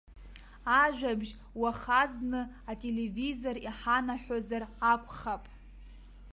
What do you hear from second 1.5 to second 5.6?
уаха зны ателевизор иҳанаҳәозар акәхап.